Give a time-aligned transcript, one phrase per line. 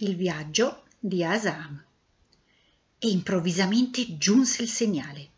[0.00, 1.82] il viaggio di Asam.
[2.98, 5.28] E improvvisamente giunse il segnale.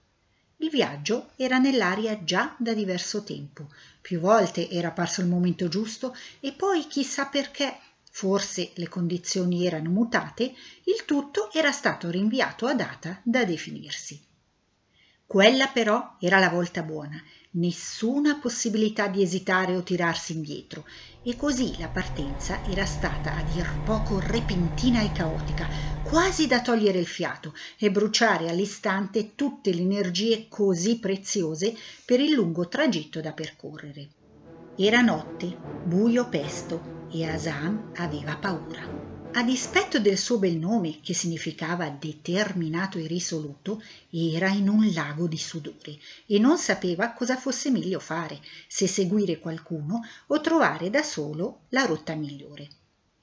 [0.57, 3.69] Il viaggio era nell'aria già da diverso tempo.
[4.01, 7.79] Più volte era apparso il momento giusto e poi chissà perché,
[8.11, 10.53] forse le condizioni erano mutate,
[10.85, 14.21] il tutto era stato rinviato a data da definirsi.
[15.25, 17.23] Quella però era la volta buona
[17.53, 20.85] nessuna possibilità di esitare o tirarsi indietro
[21.23, 25.69] e così la partenza era stata a dir poco repentina e caotica,
[26.03, 32.33] quasi da togliere il fiato e bruciare all'istante tutte le energie così preziose per il
[32.33, 34.09] lungo tragitto da percorrere.
[34.75, 38.81] Era notte, buio pesto e Asam aveva paura.
[39.31, 45.29] A dispetto del suo bel nome, che significava determinato e risoluto, era in un lago
[45.29, 51.03] di sudore e non sapeva cosa fosse meglio fare, se seguire qualcuno o trovare da
[51.03, 52.69] solo la rotta migliore.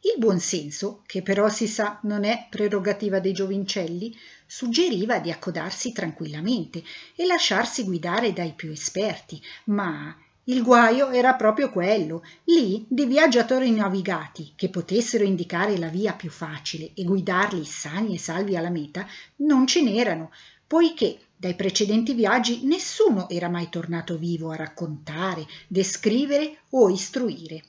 [0.01, 4.15] Il buon senso, che però si sa non è prerogativa dei giovincelli,
[4.45, 6.83] suggeriva di accodarsi tranquillamente
[7.15, 10.15] e lasciarsi guidare dai più esperti, ma
[10.47, 12.23] il guaio era proprio quello.
[12.43, 18.19] Lì di viaggiatori navigati che potessero indicare la via più facile e guidarli sani e
[18.19, 19.07] salvi alla meta
[19.37, 20.31] non ce n'erano,
[20.67, 27.63] poiché dai precedenti viaggi nessuno era mai tornato vivo a raccontare, descrivere o istruire.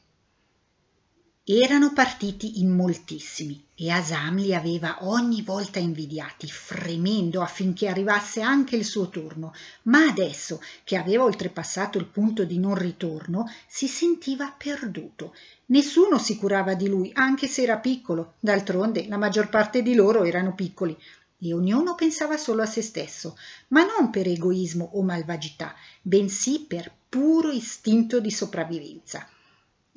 [1.49, 8.75] Erano partiti in moltissimi e Asam li aveva ogni volta invidiati, fremendo affinché arrivasse anche
[8.75, 14.53] il suo turno, ma adesso che aveva oltrepassato il punto di non ritorno, si sentiva
[14.59, 15.37] perduto.
[15.67, 20.25] Nessuno si curava di lui, anche se era piccolo, d'altronde la maggior parte di loro
[20.25, 20.99] erano piccoli,
[21.39, 23.39] e ognuno pensava solo a se stesso,
[23.69, 29.29] ma non per egoismo o malvagità, bensì per puro istinto di sopravvivenza.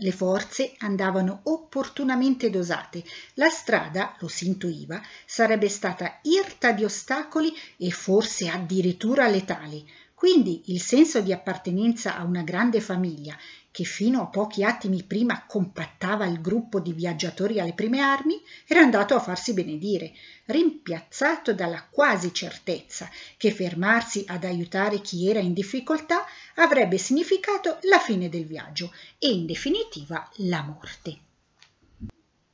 [0.01, 3.03] Le forze andavano opportunamente dosate.
[3.33, 9.85] La strada, lo si intuiva, sarebbe stata irta di ostacoli e forse addirittura letali.
[10.13, 13.37] Quindi il senso di appartenenza a una grande famiglia,
[13.71, 18.81] che fino a pochi attimi prima compattava il gruppo di viaggiatori alle prime armi, era
[18.81, 20.13] andato a farsi benedire,
[20.45, 26.25] rimpiazzato dalla quasi certezza che fermarsi ad aiutare chi era in difficoltà
[26.55, 31.28] avrebbe significato la fine del viaggio e in definitiva la morte.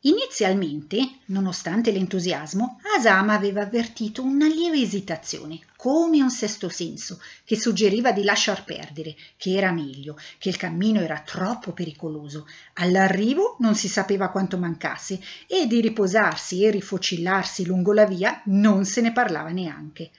[0.05, 8.11] Inizialmente, nonostante l'entusiasmo, Asama aveva avvertito una lieve esitazione, come un sesto senso, che suggeriva
[8.11, 12.45] di lasciar perdere, che era meglio, che il cammino era troppo pericoloso.
[12.73, 18.85] All'arrivo non si sapeva quanto mancasse e di riposarsi e rifocillarsi lungo la via non
[18.85, 20.11] se ne parlava neanche.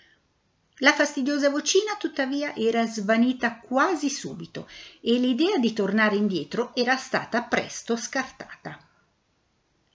[0.78, 4.68] La fastidiosa vocina, tuttavia, era svanita quasi subito
[5.00, 8.85] e l'idea di tornare indietro era stata presto scartata.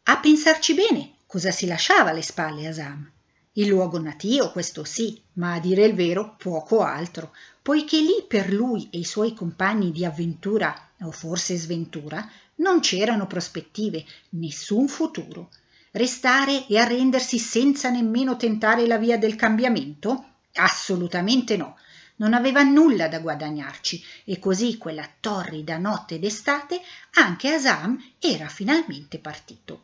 [0.05, 3.09] A pensarci bene, cosa si lasciava alle spalle Asam?
[3.53, 8.51] Il luogo natio, questo sì, ma a dire il vero poco altro, poiché lì per
[8.51, 15.49] lui e i suoi compagni di avventura o forse sventura non c'erano prospettive, nessun futuro.
[15.91, 20.25] Restare e arrendersi senza nemmeno tentare la via del cambiamento?
[20.55, 21.77] Assolutamente no.
[22.17, 26.81] Non aveva nulla da guadagnarci e così quella torrida notte d'estate
[27.13, 29.83] anche Asam era finalmente partito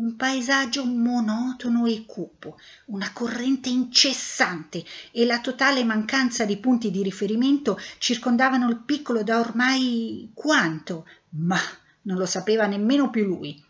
[0.00, 7.02] un paesaggio monotono e cupo, una corrente incessante e la totale mancanza di punti di
[7.02, 11.06] riferimento circondavano il piccolo da ormai quanto?
[11.30, 11.60] Ma
[12.02, 13.62] non lo sapeva nemmeno più lui.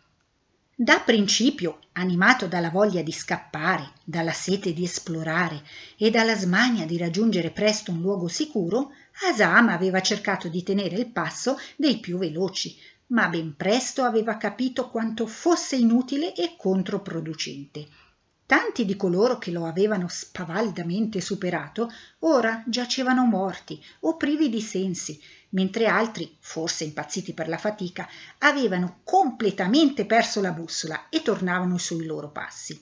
[0.73, 5.61] Da principio, animato dalla voglia di scappare, dalla sete di esplorare
[5.97, 8.93] e dalla smania di raggiungere presto un luogo sicuro,
[9.29, 12.75] Asam aveva cercato di tenere il passo dei più veloci,
[13.11, 17.87] ma ben presto aveva capito quanto fosse inutile e controproducente.
[18.45, 21.89] Tanti di coloro che lo avevano spavaldamente superato
[22.19, 28.99] ora giacevano morti o privi di sensi, mentre altri, forse impazziti per la fatica, avevano
[29.03, 32.77] completamente perso la bussola e tornavano sui loro passi.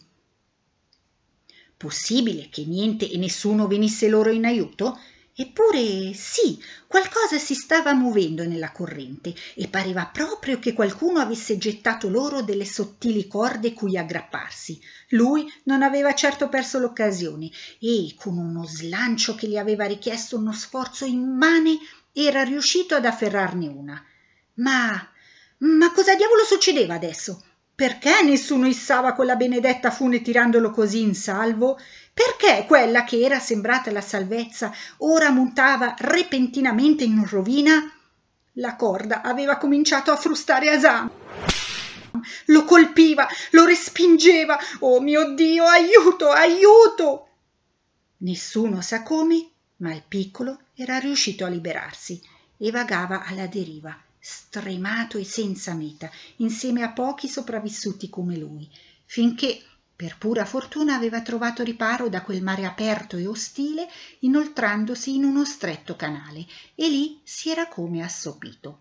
[1.77, 5.00] Possibile che niente e nessuno venisse loro in aiuto?
[5.41, 12.09] Eppure sì, qualcosa si stava muovendo nella corrente e pareva proprio che qualcuno avesse gettato
[12.09, 14.81] loro delle sottili corde cui aggrapparsi.
[15.12, 17.50] Lui non aveva certo perso l'occasione
[17.80, 21.77] e, con uno slancio che gli aveva richiesto uno sforzo immane,
[22.12, 24.06] era riuscito ad afferrarne una.
[24.56, 25.09] Ma.
[25.59, 27.42] ma cosa diavolo succedeva adesso?
[27.80, 31.80] Perché nessuno issava quella benedetta fune tirandolo così in salvo?
[32.19, 37.89] Perché quella che era sembrata la salvezza ora mutava repentinamente in rovina?
[38.56, 41.10] La corda aveva cominciato a frustare Asam
[42.48, 44.60] lo colpiva, lo respingeva.
[44.80, 47.27] Oh mio Dio, aiuto, aiuto!
[48.18, 52.21] Nessuno sa come, ma il piccolo era riuscito a liberarsi
[52.57, 58.69] e vagava alla deriva, stremato e senza meta, insieme a pochi sopravvissuti come lui,
[59.06, 59.62] finché
[60.00, 63.86] per pura fortuna aveva trovato riparo da quel mare aperto e ostile,
[64.19, 68.80] inoltrandosi in uno stretto canale, e lì si era come assopito.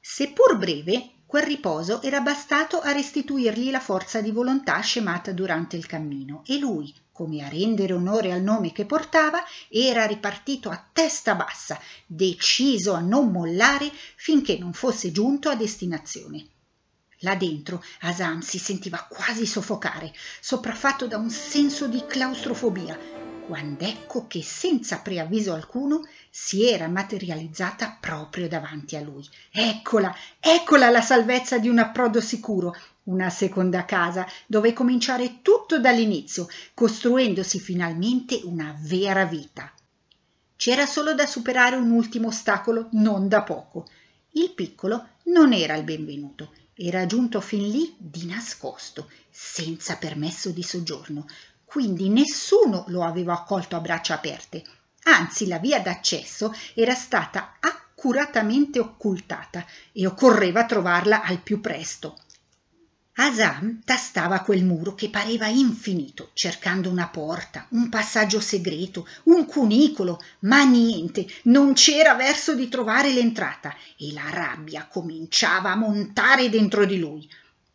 [0.00, 5.86] Seppur breve, quel riposo era bastato a restituirgli la forza di volontà scemata durante il
[5.86, 11.36] cammino, e lui, come a rendere onore al nome che portava, era ripartito a testa
[11.36, 16.48] bassa, deciso a non mollare finché non fosse giunto a destinazione.
[17.20, 22.98] Là dentro Asam si sentiva quasi soffocare, sopraffatto da un senso di claustrofobia,
[23.46, 29.26] quando ecco che senza preavviso alcuno si era materializzata proprio davanti a lui.
[29.50, 32.74] Eccola, eccola la salvezza di un approdo sicuro,
[33.04, 39.72] una seconda casa dove cominciare tutto dall'inizio, costruendosi finalmente una vera vita.
[40.56, 43.86] C'era solo da superare un ultimo ostacolo non da poco.
[44.32, 50.62] Il piccolo non era il benvenuto era giunto fin lì di nascosto, senza permesso di
[50.62, 51.26] soggiorno,
[51.64, 54.64] quindi nessuno lo aveva accolto a braccia aperte.
[55.04, 62.18] Anzi, la via d'accesso era stata accuratamente occultata e occorreva trovarla al più presto.
[63.16, 70.20] Asam tastava quel muro che pareva infinito, cercando una porta, un passaggio segreto, un cunicolo,
[70.40, 76.84] ma niente, non c'era verso di trovare l'entrata e la rabbia cominciava a montare dentro
[76.86, 77.30] di lui.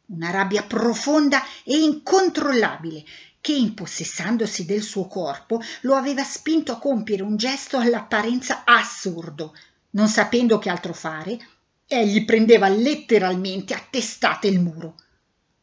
[0.08, 3.06] Una rabbia profonda e incontrollabile
[3.40, 9.56] che, impossessandosi del suo corpo, lo aveva spinto a compiere un gesto all'apparenza assurdo.
[9.92, 11.40] Non sapendo che altro fare,
[11.88, 14.96] egli prendeva letteralmente a testate il muro.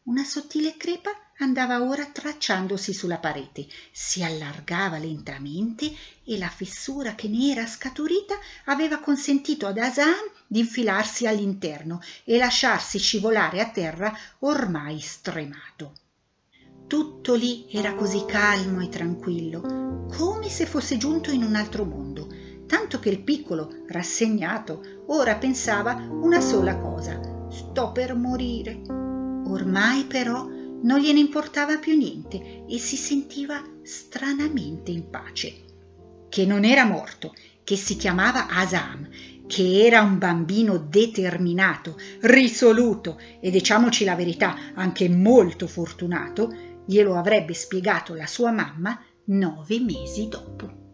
[0.06, 5.92] Una sottile crepa andava ora tracciandosi sulla parete, si allargava lentamente
[6.22, 8.36] e la fessura che ne era scaturita
[8.66, 15.94] aveva consentito ad Asan di infilarsi all'interno e lasciarsi scivolare a terra ormai stremato.
[16.86, 22.28] Tutto lì era così calmo e tranquillo, come se fosse giunto in un altro mondo,
[22.68, 29.05] tanto che il piccolo, rassegnato, ora pensava una sola cosa: sto per morire.
[29.46, 30.46] Ormai però
[30.82, 35.64] non gliene importava più niente e si sentiva stranamente in pace.
[36.28, 37.32] Che non era morto,
[37.64, 39.08] che si chiamava Asam,
[39.46, 46.52] che era un bambino determinato, risoluto e diciamoci la verità, anche molto fortunato,
[46.84, 50.85] glielo avrebbe spiegato la sua mamma nove mesi dopo.